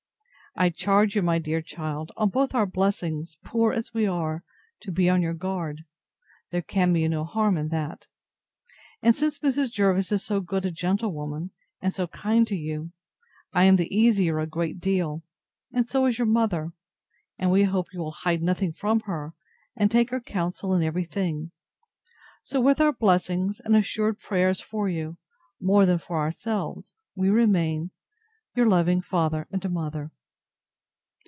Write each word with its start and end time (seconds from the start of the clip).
I 0.53 0.69
charge 0.69 1.15
you, 1.15 1.21
my 1.21 1.39
dear 1.39 1.61
child, 1.61 2.11
on 2.17 2.27
both 2.27 2.53
our 2.53 2.65
blessings, 2.65 3.37
poor 3.41 3.71
as 3.71 3.93
we 3.93 4.05
are, 4.05 4.43
to 4.81 4.91
be 4.91 5.09
on 5.09 5.21
your 5.21 5.33
guard; 5.33 5.85
there 6.49 6.61
can 6.61 6.91
be 6.91 7.07
no 7.07 7.23
harm 7.23 7.55
in 7.55 7.69
that. 7.69 8.07
And 9.01 9.15
since 9.15 9.39
Mrs. 9.39 9.71
Jervis 9.71 10.11
is 10.11 10.25
so 10.25 10.41
good 10.41 10.65
a 10.65 10.69
gentlewoman, 10.69 11.51
and 11.79 11.93
so 11.93 12.05
kind 12.07 12.45
to 12.49 12.57
you, 12.57 12.91
I 13.53 13.63
am 13.63 13.77
the 13.77 13.95
easier 13.95 14.39
a 14.39 14.45
great 14.45 14.81
deal, 14.81 15.23
and 15.71 15.87
so 15.87 16.05
is 16.05 16.17
your 16.17 16.27
mother; 16.27 16.73
and 17.39 17.49
we 17.49 17.63
hope 17.63 17.93
you 17.93 18.01
will 18.01 18.11
hide 18.11 18.41
nothing 18.43 18.73
from 18.73 18.99
her, 19.05 19.33
and 19.77 19.89
take 19.89 20.09
her 20.09 20.19
counsel 20.19 20.73
in 20.73 20.83
every 20.83 21.05
thing. 21.05 21.51
So, 22.43 22.59
with 22.59 22.81
our 22.81 22.91
blessings, 22.91 23.61
and 23.63 23.73
assured 23.73 24.19
prayers 24.19 24.59
for 24.59 24.89
you, 24.89 25.15
more 25.61 25.85
than 25.85 25.97
for 25.97 26.19
ourselves, 26.19 26.93
we 27.15 27.29
remain, 27.29 27.91
Your 28.53 28.65
loving 28.65 29.01
FATHER 29.01 29.47
AND 29.49 29.69
MOTHER. 29.71 30.11